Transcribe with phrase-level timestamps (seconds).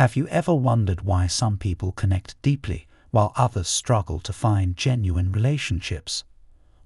[0.00, 5.30] Have you ever wondered why some people connect deeply while others struggle to find genuine
[5.30, 6.24] relationships?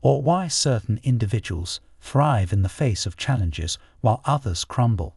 [0.02, 5.14] Or why certain individuals thrive in the face of challenges while others crumble?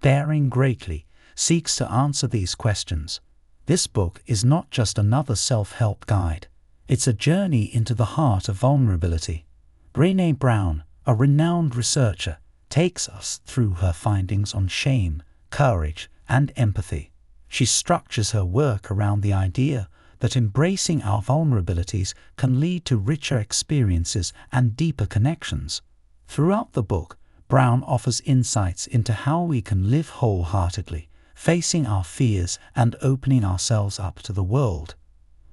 [0.00, 3.20] Daring Greatly seeks to answer these questions.
[3.66, 6.46] This book is not just another self help guide,
[6.86, 9.44] it's a journey into the heart of vulnerability.
[9.92, 12.38] Brene Brown, a renowned researcher,
[12.68, 17.10] takes us through her findings on shame, courage, and empathy.
[17.52, 19.88] She structures her work around the idea
[20.20, 25.82] that embracing our vulnerabilities can lead to richer experiences and deeper connections.
[26.28, 32.60] Throughout the book, Brown offers insights into how we can live wholeheartedly, facing our fears
[32.76, 34.94] and opening ourselves up to the world.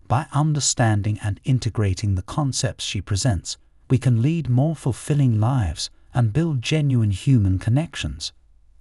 [0.08, 3.58] By understanding and integrating the concepts she presents,
[3.90, 8.34] we can lead more fulfilling lives and build genuine human connections.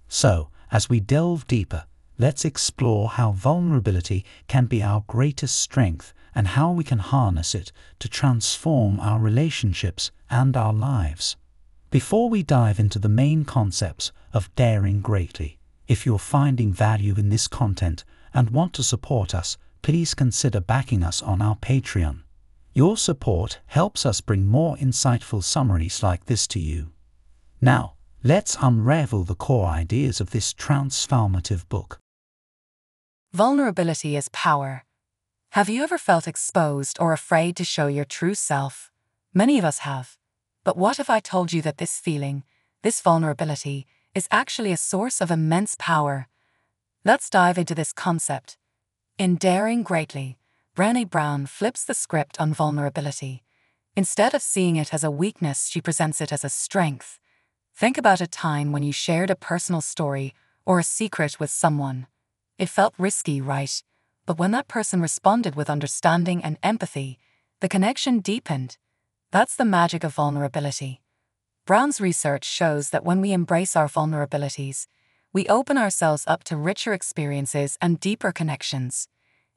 [0.07, 1.85] So, as we delve deeper,
[2.19, 7.71] let's explore how vulnerability can be our greatest strength and how we can harness it
[7.99, 11.35] to transform our relationships and our lives.
[11.89, 17.29] Before we dive into the main concepts of daring greatly, if you're finding value in
[17.29, 22.23] this content and want to support us, please consider backing us on our Patreon.
[22.73, 26.91] Your support helps us bring more insightful summaries like this to you.
[27.61, 27.93] Now,
[28.23, 31.99] let's unravel the core ideas of this transformative book.
[33.33, 34.85] Vulnerability is power.
[35.51, 38.89] Have you ever felt exposed or afraid to show your true self?
[39.33, 40.17] Many of us have.
[40.63, 42.45] But what if I told you that this feeling,
[42.83, 46.27] this vulnerability, is actually a source of immense power?
[47.03, 48.57] Let's dive into this concept.
[49.17, 50.37] In Daring Greatly,
[50.73, 53.43] Brené Brown flips the script on vulnerability.
[53.95, 57.19] Instead of seeing it as a weakness, she presents it as a strength.
[57.75, 60.33] Think about a time when you shared a personal story
[60.65, 62.07] or a secret with someone.
[62.57, 63.83] It felt risky, right?
[64.25, 67.19] But when that person responded with understanding and empathy,
[67.61, 68.77] the connection deepened.
[69.31, 71.01] That's the magic of vulnerability.
[71.65, 74.87] Brown's research shows that when we embrace our vulnerabilities,
[75.33, 79.07] we open ourselves up to richer experiences and deeper connections.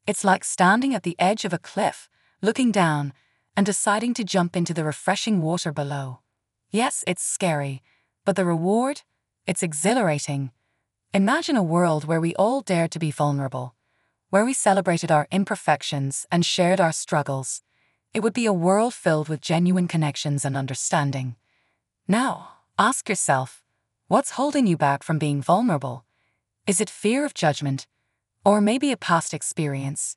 [0.07, 2.09] It's like standing at the edge of a cliff,
[2.43, 3.13] looking down,
[3.57, 6.21] and deciding to jump into the refreshing water below.
[6.71, 7.83] Yes, it's scary,
[8.25, 9.03] but the reward?
[9.47, 10.51] It's exhilarating.
[11.13, 13.75] Imagine a world where we all dared to be vulnerable,
[14.29, 17.63] where we celebrated our imperfections and shared our struggles.
[18.15, 21.35] It would be a world filled with genuine connections and understanding.
[22.07, 23.65] Now, ask yourself
[24.07, 26.05] what's holding you back from being vulnerable?
[26.65, 27.89] Is it fear of judgment?
[28.45, 30.17] Or maybe a past experience?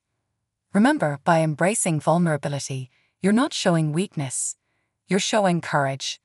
[0.76, 4.58] Remember, by embracing vulnerability, you're not showing weakness,
[5.08, 6.22] you're showing courage.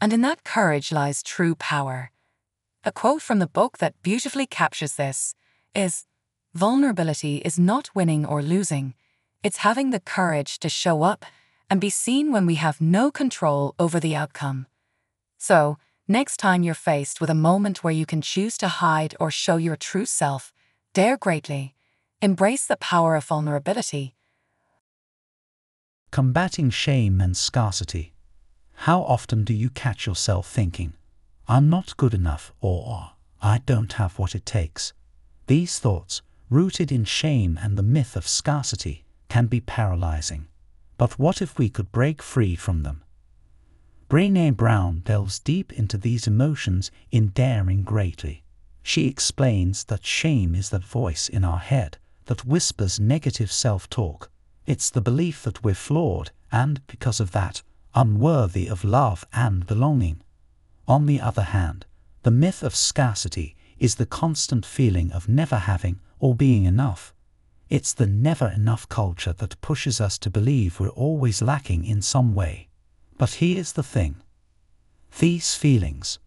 [0.00, 2.11] And in that courage lies true power.
[2.84, 5.36] A quote from the book that beautifully captures this
[5.72, 6.04] is
[6.52, 8.94] Vulnerability is not winning or losing,
[9.44, 11.24] it's having the courage to show up
[11.70, 14.66] and be seen when we have no control over the outcome.
[15.38, 15.78] So,
[16.08, 19.56] next time you're faced with a moment where you can choose to hide or show
[19.56, 20.52] your true self,
[20.92, 21.74] dare greatly.
[22.20, 24.16] Embrace the power of vulnerability.
[26.10, 28.12] Combating shame and scarcity.
[28.74, 30.94] How often do you catch yourself thinking,
[31.52, 33.10] I'm not good enough or
[33.42, 34.94] I don't have what it takes?
[35.48, 40.48] These thoughts, rooted in shame and the myth of scarcity, can be paralyzing.
[40.96, 43.04] But what if we could break free from them?
[44.08, 48.44] Brene Brown delves deep into these emotions in Daring Greatly.
[48.82, 51.98] She explains that shame is that voice in our head
[52.28, 54.30] that whispers negative self talk.
[54.64, 57.60] It's the belief that we're flawed and, because of that,
[57.94, 60.22] unworthy of love and belonging.
[60.88, 61.86] On the other hand,
[62.22, 67.12] the myth of scarcity is the constant feeling of never having or being enough.
[67.68, 72.34] It's the never enough culture that pushes us to believe we're always lacking in some
[72.34, 72.68] way.
[73.18, 74.16] But here's the thing
[75.18, 76.18] these feelings,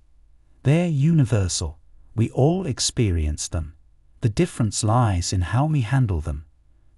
[0.64, 1.80] they're universal.
[2.16, 3.74] We all experience them.
[4.22, 6.46] The difference lies in how we handle them.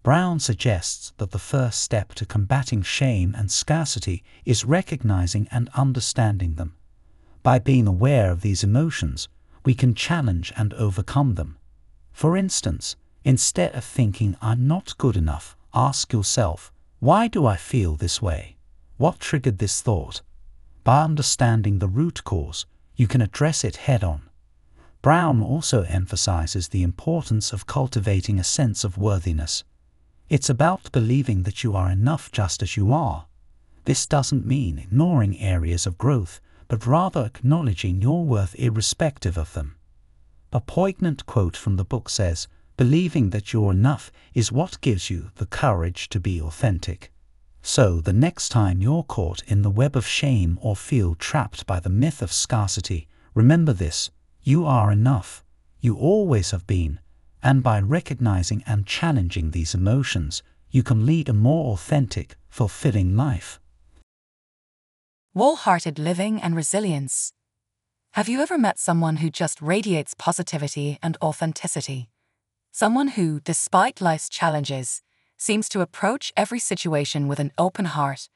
[0.04, 6.56] Brown suggests that the first step to combating shame and scarcity is recognizing and understanding
[6.56, 6.76] them.
[7.48, 9.30] By being aware of these emotions,
[9.64, 11.58] we can challenge and overcome them.
[12.12, 17.96] For instance, instead of thinking I'm not good enough, ask yourself, why do I feel
[17.96, 18.58] this way?
[18.98, 20.22] What triggered this thought?
[20.84, 22.66] By understanding the root cause,
[22.98, 24.24] you can address it head on.
[25.02, 29.64] Brown also emphasizes the importance of cultivating a sense of worthiness.
[30.28, 33.26] It's about believing that you are enough just as you are.
[33.86, 39.76] This doesn't mean ignoring areas of growth, but rather acknowledging your worth irrespective of them.
[40.52, 42.48] A poignant quote from the book says,
[42.78, 47.12] Believing that you're enough is what gives you the courage to be authentic.
[47.62, 51.80] So, the next time you're caught in the web of shame or feel trapped by
[51.80, 54.12] the myth of scarcity, remember this
[54.42, 55.44] you are enough.
[55.82, 57.00] You always have been.
[57.44, 60.42] And by recognizing and challenging these emotions,
[60.72, 63.60] you can lead a more authentic, fulfilling life.
[65.38, 67.32] Wholehearted living and resilience.
[68.14, 72.10] Have you ever met someone who just radiates positivity and authenticity?
[72.72, 75.04] Someone who, despite life's challenges,
[75.38, 78.30] seems to approach every situation with an open heart.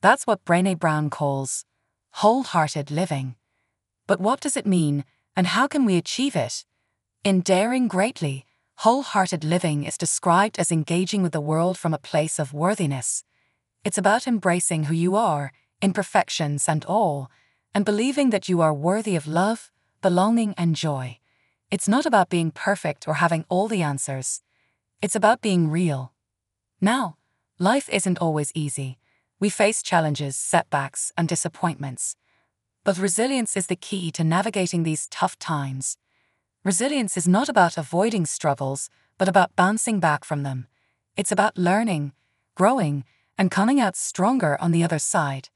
[0.00, 1.64] That's what Brene Brown calls
[2.14, 3.36] wholehearted living.
[4.08, 5.04] But what does it mean,
[5.36, 6.64] and how can we achieve it?
[7.22, 8.44] In Daring Greatly,
[8.78, 13.22] wholehearted living is described as engaging with the world from a place of worthiness.
[13.84, 17.30] It's about embracing who you are, imperfections and all,
[17.74, 19.70] and believing that you are worthy of love,
[20.02, 21.18] belonging, and joy.
[21.70, 24.42] It's not about being perfect or having all the answers.
[25.00, 26.12] It's about being real.
[26.80, 27.16] Now,
[27.58, 28.98] life isn't always easy.
[29.38, 32.16] We face challenges, setbacks, and disappointments.
[32.84, 35.96] But resilience is the key to navigating these tough times.
[36.64, 40.66] Resilience is not about avoiding struggles, but about bouncing back from them.
[41.16, 42.12] It's about learning,
[42.54, 43.04] growing,
[43.38, 45.48] and coming out stronger on the other side.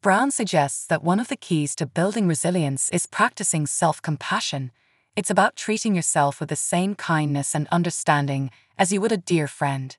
[0.00, 4.70] Brown suggests that one of the keys to building resilience is practicing self compassion.
[5.16, 9.48] It's about treating yourself with the same kindness and understanding as you would a dear
[9.48, 9.96] friend.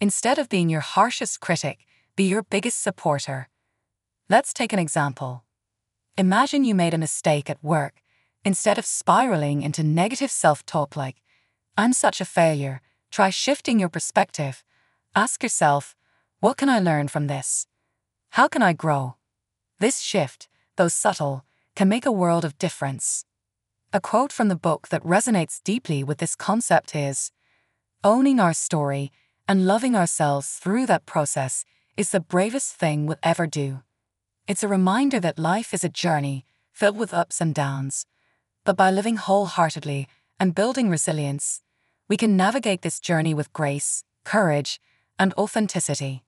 [0.00, 1.80] Instead of being your harshest critic,
[2.14, 3.48] be your biggest supporter.
[4.30, 5.42] Let's take an example.
[6.16, 7.94] Imagine you made a mistake at work.
[8.44, 11.16] Instead of spiraling into negative self talk like,
[11.76, 12.80] I'm such a failure,
[13.10, 14.62] try shifting your perspective.
[15.16, 15.96] Ask yourself,
[16.38, 17.66] what can I learn from this?
[18.30, 19.16] How can I grow?
[19.82, 21.44] This shift, though subtle,
[21.74, 23.24] can make a world of difference.
[23.92, 27.32] A quote from the book that resonates deeply with this concept is
[28.04, 29.10] Owning our story
[29.48, 31.64] and loving ourselves through that process
[31.96, 33.82] is the bravest thing we'll ever do.
[34.46, 38.06] It's a reminder that life is a journey filled with ups and downs,
[38.64, 40.06] but by living wholeheartedly
[40.38, 41.60] and building resilience,
[42.08, 44.80] we can navigate this journey with grace, courage,
[45.18, 46.22] and authenticity.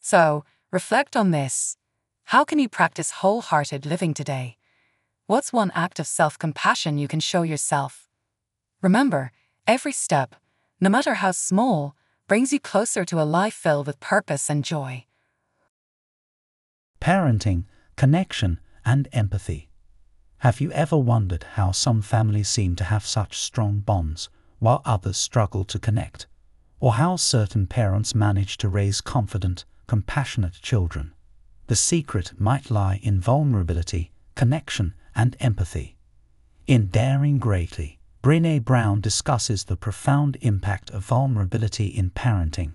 [0.00, 1.76] So, reflect on this
[2.30, 4.56] how can you practice wholehearted living today?
[5.26, 8.08] What's one act of self compassion you can show yourself?
[8.80, 9.32] Remember,
[9.66, 10.36] every step,
[10.80, 11.96] no matter how small,
[12.28, 15.06] brings you closer to a life filled with purpose and joy.
[17.00, 17.64] Parenting,
[17.96, 19.68] connection, and empathy.
[20.38, 24.28] Have you ever wondered how some families seem to have such strong bonds
[24.60, 26.28] while others struggle to connect?
[26.78, 31.12] Or how certain parents manage to raise confident, compassionate children?
[31.70, 35.94] The secret might lie in vulnerability, connection, and empathy.
[36.66, 42.72] In Daring Greatly, Brene Brown discusses the profound impact of vulnerability in parenting.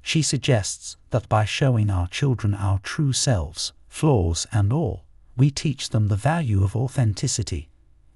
[0.00, 5.06] She suggests that by showing our children our true selves, flaws and all,
[5.36, 7.68] we teach them the value of authenticity.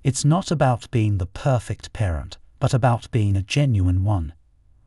[0.04, 4.34] It's not about being the perfect parent, but about being a genuine one.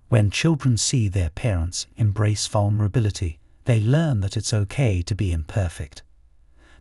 [0.07, 6.03] When children see their parents embrace vulnerability, they learn that it's okay to be imperfect.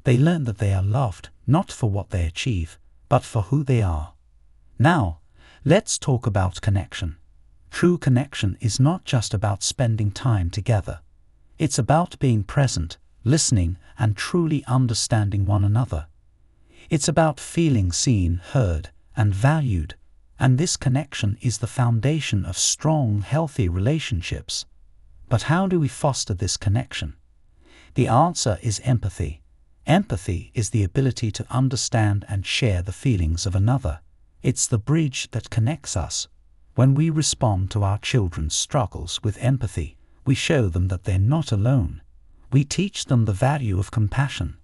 [0.04, 3.82] They learn that they are loved not for what they achieve, but for who they
[3.82, 4.14] are.
[4.78, 5.20] Now,
[5.64, 7.16] let's talk about connection.
[7.70, 11.00] True connection is not just about spending time together.
[11.58, 16.06] It's about being present, listening, and truly understanding one another.
[16.90, 19.94] It's about feeling seen, heard, and valued,
[20.38, 24.66] and this connection is the foundation of strong, healthy relationships.
[25.32, 27.14] But how do we foster this connection?
[27.94, 29.40] The answer is empathy.
[29.86, 34.00] Empathy is the ability to understand and share the feelings of another.
[34.42, 36.28] It's the bridge that connects us.
[36.74, 39.96] When we respond to our children's struggles with empathy,
[40.26, 42.02] we show them that they're not alone.
[42.52, 44.58] We teach them the value of compassion.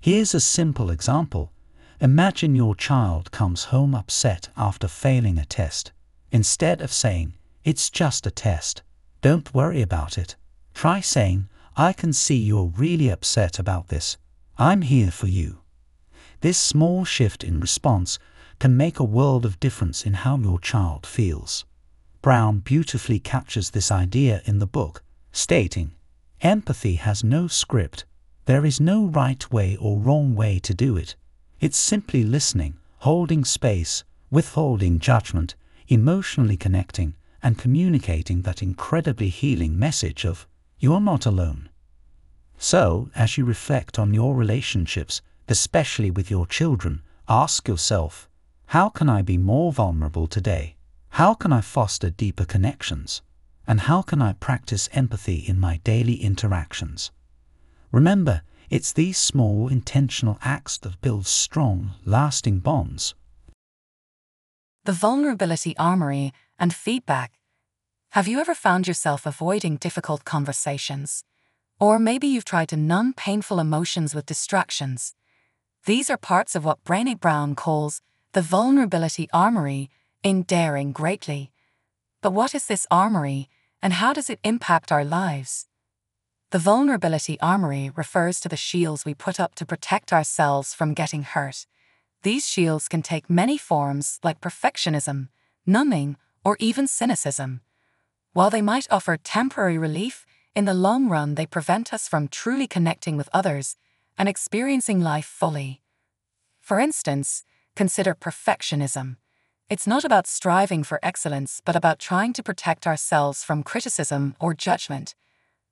[0.00, 1.52] Here's a simple example.
[2.00, 5.92] Imagine your child comes home upset after failing a test.
[6.32, 8.82] Instead of saying, it's just a test,
[9.26, 10.36] don't worry about it.
[10.72, 14.16] Try saying, I can see you're really upset about this.
[14.56, 15.62] I'm here for you.
[16.42, 18.20] This small shift in response
[18.60, 21.64] can make a world of difference in how your child feels.
[22.22, 25.02] Brown beautifully captures this idea in the book,
[25.32, 25.90] stating,
[26.40, 28.04] Empathy has no script.
[28.44, 31.16] There is no right way or wrong way to do it.
[31.58, 35.56] It's simply listening, holding space, withholding judgment,
[35.88, 40.46] emotionally connecting, and communicating that incredibly healing message of,
[40.78, 41.68] you're not alone.
[42.58, 48.28] So, as you reflect on your relationships, especially with your children, ask yourself,
[48.66, 50.76] how can I be more vulnerable today?
[51.10, 53.22] How can I foster deeper connections?
[53.66, 57.10] And how can I practice empathy in my daily interactions?
[57.92, 63.14] Remember, it's these small intentional acts that build strong, lasting bonds.
[64.84, 67.32] The vulnerability armory and feedback.
[68.10, 71.24] Have you ever found yourself avoiding difficult conversations?
[71.78, 75.14] Or maybe you've tried to numb painful emotions with distractions.
[75.84, 78.00] These are parts of what Brené Brown calls
[78.32, 79.90] the vulnerability armory
[80.22, 81.52] in Daring Greatly.
[82.22, 83.48] But what is this armory,
[83.82, 85.66] and how does it impact our lives?
[86.50, 91.22] The vulnerability armory refers to the shields we put up to protect ourselves from getting
[91.22, 91.66] hurt.
[92.22, 95.28] These shields can take many forms, like perfectionism,
[95.66, 97.60] numbing, or even cynicism.
[98.32, 100.24] While they might offer temporary relief,
[100.54, 103.74] in the long run they prevent us from truly connecting with others
[104.16, 105.82] and experiencing life fully.
[106.60, 107.42] For instance,
[107.74, 109.16] consider perfectionism.
[109.68, 114.54] It's not about striving for excellence, but about trying to protect ourselves from criticism or
[114.54, 115.16] judgment.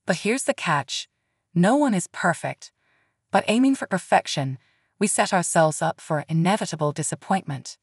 [0.06, 1.08] But here's the catch
[1.54, 2.72] no one is perfect.
[3.30, 4.58] But aiming for perfection,
[4.98, 7.78] we set ourselves up for inevitable disappointment.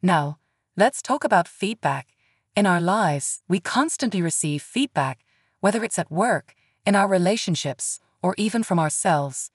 [0.00, 0.38] Now,
[0.74, 2.08] let's talk about feedback.
[2.56, 5.20] In our lives, we constantly receive feedback,
[5.60, 6.54] whether it's at work,
[6.84, 9.52] in our relationships, or even from ourselves.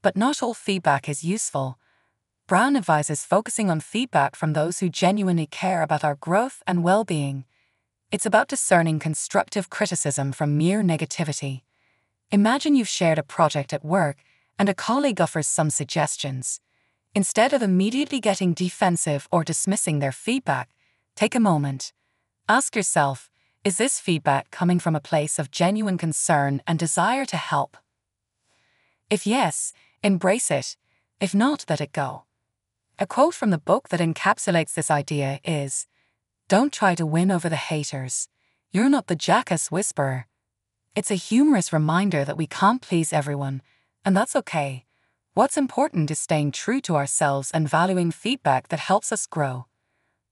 [0.00, 1.78] But not all feedback is useful.
[2.46, 7.04] Brown advises focusing on feedback from those who genuinely care about our growth and well
[7.04, 7.44] being.
[8.10, 11.60] It's about discerning constructive criticism from mere negativity.
[12.32, 14.16] Imagine you've shared a project at work
[14.58, 16.60] and a colleague offers some suggestions.
[17.14, 20.70] Instead of immediately getting defensive or dismissing their feedback,
[21.14, 21.92] take a moment.
[22.48, 23.30] Ask yourself
[23.62, 27.76] is this feedback coming from a place of genuine concern and desire to help?
[29.10, 30.76] If yes, embrace it.
[31.20, 32.24] If not, let it go.
[32.98, 35.86] A quote from the book that encapsulates this idea is
[36.48, 38.28] don't try to win over the haters.
[38.72, 40.26] You're not the jackass whisperer.
[40.96, 43.62] It's a humorous reminder that we can't please everyone,
[44.04, 44.86] and that's okay.
[45.34, 49.66] What's important is staying true to ourselves and valuing feedback that helps us grow.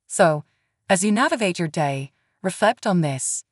[0.06, 0.44] So,
[0.88, 3.44] as you navigate your day, reflect on this.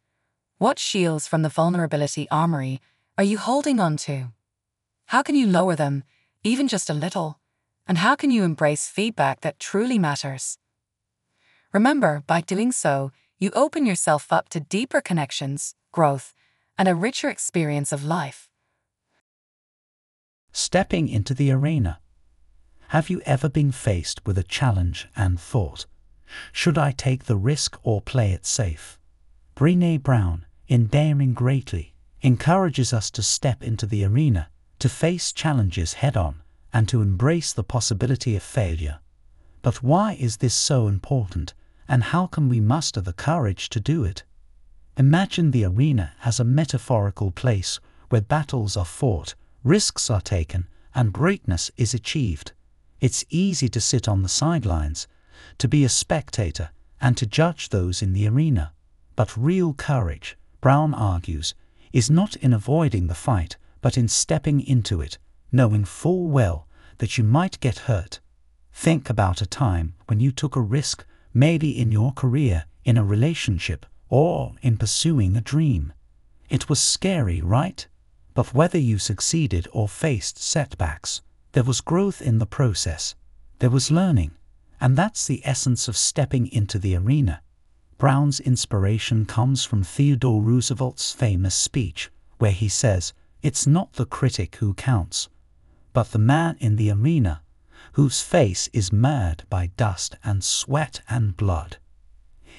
[0.58, 2.80] What shields from the vulnerability armory
[3.18, 4.32] are you holding on to?
[5.06, 6.02] How can you lower them,
[6.42, 7.38] even just a little?
[7.86, 10.58] And how can you embrace feedback that truly matters?
[11.72, 16.32] Remember, by doing so, you open yourself up to deeper connections, growth,
[16.78, 18.48] and a richer experience of life.
[20.52, 22.00] Stepping into the arena.
[22.88, 25.84] Have you ever been faced with a challenge and thought,
[26.52, 28.99] should I take the risk or play it safe?
[29.54, 35.95] Brené Brown, in Daring Greatly, encourages us to step into the arena, to face challenges
[35.95, 36.42] head on,
[36.73, 38.99] and to embrace the possibility of failure.
[39.62, 41.54] But why is this so important?
[41.88, 44.25] and how can we muster the courage to do it?
[44.97, 51.12] Imagine the arena as a metaphorical place where battles are fought, risks are taken, and
[51.12, 52.52] greatness is achieved.
[53.00, 55.06] It's easy to sit on the sidelines,
[55.58, 56.70] to be a spectator,
[57.00, 58.72] and to judge those in the arena.
[59.14, 61.54] But real courage, Brown argues,
[61.92, 65.18] is not in avoiding the fight, but in stepping into it,
[65.52, 66.66] knowing full well
[66.98, 68.20] that you might get hurt.
[68.72, 73.04] Think about a time when you took a risk maybe in your career, in a
[73.04, 75.92] relationship, or in pursuing a dream.
[76.48, 77.86] It was scary, right?
[78.34, 81.22] But whether you succeeded or faced setbacks,
[81.52, 83.14] there was growth in the process.
[83.58, 84.32] There was learning.
[84.80, 87.42] And that's the essence of stepping into the arena.
[87.99, 94.56] Brown's inspiration comes from Theodore Roosevelt's famous speech, where he says, It's not the critic
[94.56, 95.28] who counts,
[95.92, 97.42] but the man in the arena
[97.92, 101.78] whose face is marred by dust and sweat and blood.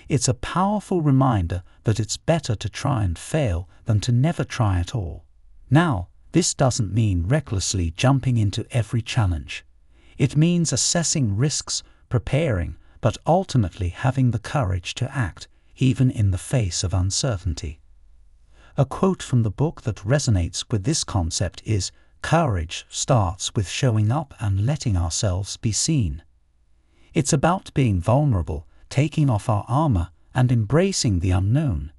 [0.09, 4.79] It's a powerful reminder that it's better to try and fail than to never try
[4.79, 5.25] at all.
[5.69, 9.63] Now, this doesn't mean recklessly jumping into every challenge.
[10.17, 15.47] It means assessing risks, preparing, but ultimately having the courage to act,
[15.77, 17.79] even in the face of uncertainty.
[18.77, 24.11] A quote from the book that resonates with this concept is Courage starts with showing
[24.11, 26.23] up and letting ourselves be seen.
[27.13, 31.91] It's about being vulnerable, taking off our armor, and embracing the unknown.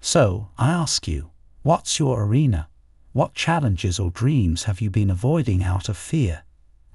[0.00, 1.30] So, I ask you,
[1.62, 2.68] what's your arena?
[3.12, 6.44] What challenges or dreams have you been avoiding out of fear?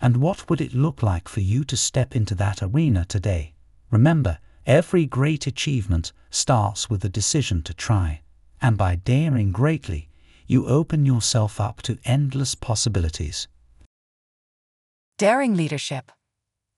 [0.02, 3.54] And what would it look like for you to step into that arena today?
[3.92, 8.22] Remember, every great achievement starts with a decision to try,
[8.62, 10.10] and by daring greatly,
[10.48, 13.48] you open yourself up to endless possibilities.
[15.18, 16.12] Daring leadership.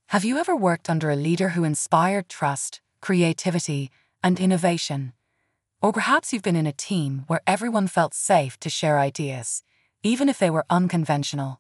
[0.10, 3.89] Have you ever worked under a leader who inspired trust, creativity,
[4.24, 5.12] and innovation.
[5.82, 9.63] Or perhaps you've been in a team where everyone felt safe to share ideas,
[10.01, 11.60] even if they were unconventional.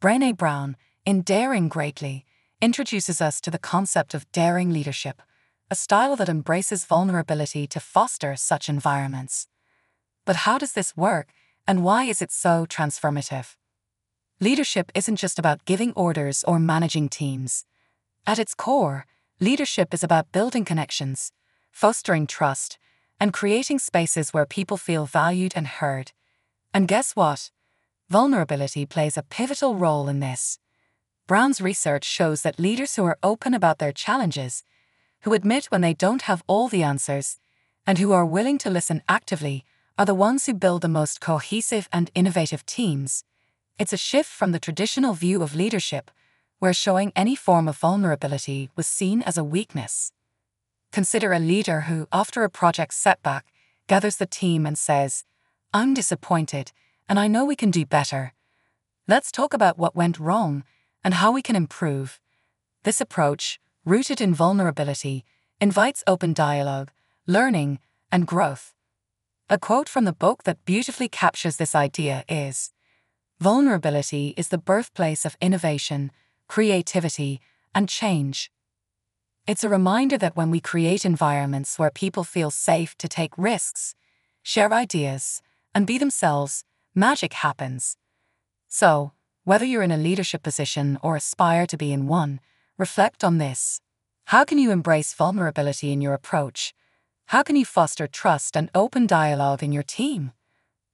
[0.00, 0.76] Brene Brown,
[1.06, 2.26] in Daring Greatly,
[2.60, 5.22] introduces us to the concept of daring leadership,
[5.70, 9.48] a style that embraces vulnerability to foster such environments.
[10.26, 11.28] But how does this work,
[11.66, 13.56] and why is it so transformative?
[14.38, 17.64] Leadership isn't just about giving orders or managing teams.
[18.26, 19.06] At its core,
[19.40, 21.32] leadership is about building connections,
[21.70, 22.78] fostering trust,
[23.18, 26.12] and creating spaces where people feel valued and heard.
[26.74, 27.50] And guess what?
[28.08, 30.60] Vulnerability plays a pivotal role in this.
[31.26, 34.62] Brown's research shows that leaders who are open about their challenges,
[35.22, 37.40] who admit when they don't have all the answers,
[37.84, 39.64] and who are willing to listen actively
[39.98, 43.24] are the ones who build the most cohesive and innovative teams.
[43.76, 46.12] It's a shift from the traditional view of leadership,
[46.60, 50.12] where showing any form of vulnerability was seen as a weakness.
[50.92, 53.46] Consider a leader who, after a project setback,
[53.88, 55.24] gathers the team and says,
[55.74, 56.72] I'm disappointed
[57.08, 58.32] and I know we can do better.
[59.08, 60.64] Let's talk about what went wrong
[61.04, 62.18] and how we can improve.
[62.82, 65.24] This approach, rooted in vulnerability,
[65.60, 66.90] invites open dialogue,
[67.26, 67.78] learning,
[68.10, 68.74] and growth.
[69.48, 72.72] A quote from the book that beautifully captures this idea is
[73.38, 76.10] Vulnerability is the birthplace of innovation,
[76.48, 77.40] creativity,
[77.74, 78.50] and change.
[79.46, 83.94] It's a reminder that when we create environments where people feel safe to take risks,
[84.42, 85.42] share ideas,
[85.74, 86.64] and be themselves,
[86.96, 87.98] magic happens.
[88.68, 89.12] So,
[89.44, 92.40] whether you're in a leadership position or aspire to be in one,
[92.78, 93.80] reflect on this.
[94.26, 96.74] How can you embrace vulnerability in your approach?
[97.26, 100.32] How can you foster trust and open dialogue in your team?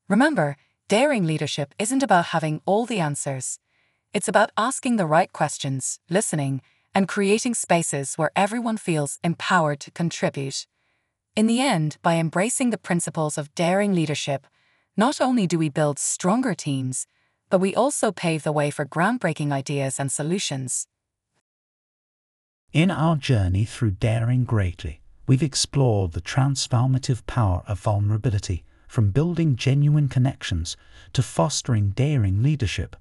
[0.09, 0.57] Remember,
[0.89, 3.61] daring leadership isn't about having all the answers.
[4.13, 6.63] It's about asking the right questions, listening,
[6.95, 10.67] and creating spaces where everyone feels empowered to contribute.
[11.37, 14.47] In the end, by embracing the principles of daring leadership,
[14.97, 17.07] not only do we build stronger teams,
[17.51, 20.87] but we also pave the way for groundbreaking ideas and solutions.
[22.73, 29.57] In our journey through Daring Greatly, we've explored the transformative power of vulnerability, from building
[29.57, 30.77] genuine connections
[31.15, 32.95] to fostering daring leadership.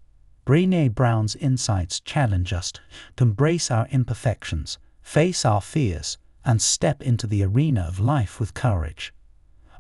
[0.46, 2.72] Brene Brown's insights challenge us
[3.18, 8.54] to embrace our imperfections, face our fears, and step into the arena of life with
[8.54, 9.14] courage.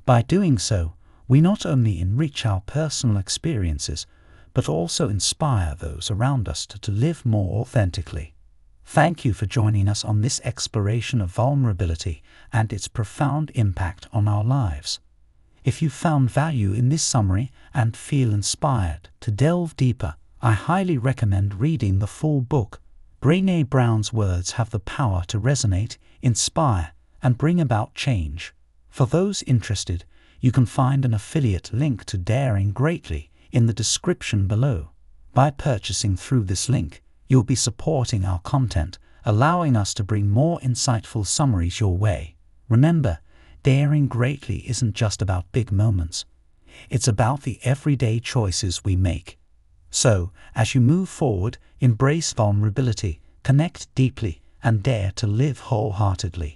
[0.06, 0.96] By doing so,
[1.32, 4.06] we not only enrich our personal experiences,
[4.54, 8.34] but also inspire those around us to, to live more authentically.
[8.84, 14.28] Thank you for joining us on this exploration of vulnerability and its profound impact on
[14.28, 15.00] our lives.
[15.64, 20.98] If you found value in this summary and feel inspired to delve deeper, I highly
[20.98, 22.82] recommend reading the full book.
[23.22, 26.92] Brene Brown's words have the power to resonate, inspire,
[27.24, 28.54] and bring about change.
[28.90, 30.04] For those interested,
[30.42, 34.90] you can find an affiliate link to Daring Greatly in the description below.
[35.36, 40.60] By purchasing through this link, you'll be supporting our content, allowing us to bring more
[40.60, 42.36] insightful summaries your way.
[42.68, 43.20] Remember,
[43.62, 46.26] daring greatly isn't just about big moments.
[46.90, 49.38] It's about the everyday choices we make.
[49.92, 56.50] So, as you move forward, embrace vulnerability, connect deeply, and dare to live wholeheartedly.